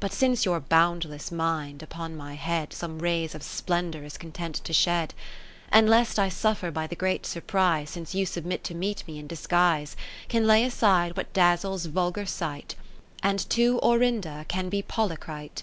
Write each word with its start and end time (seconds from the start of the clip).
But 0.00 0.12
since 0.12 0.44
your 0.44 0.60
boundless 0.60 1.32
mind 1.32 1.82
upon 1.82 2.14
my 2.14 2.34
head. 2.34 2.74
Some 2.74 2.98
rays 2.98 3.34
of 3.34 3.42
splendour 3.42 4.04
is 4.04 4.18
content 4.18 4.56
to 4.56 4.72
shed; 4.74 5.14
10 5.72 5.78
And 5.78 5.88
lest 5.88 6.18
I 6.18 6.28
suffer 6.28 6.70
by 6.70 6.86
the 6.86 6.94
great 6.94 7.24
surprise. 7.24 7.88
Since 7.88 8.14
you 8.14 8.26
submit 8.26 8.62
to 8.64 8.74
meet 8.74 9.02
me 9.08 9.18
in 9.18 9.26
disguise, 9.26 9.96
Can 10.28 10.46
lay 10.46 10.62
aside 10.62 11.16
what 11.16 11.32
dazzles 11.32 11.86
vulgar 11.86 12.26
sight, 12.26 12.74
__And 13.30 13.38
to 13.48 13.80
Orinda 13.80 14.44
can 14.46 14.68
be 14.68 14.82
Policrite. 14.82 15.62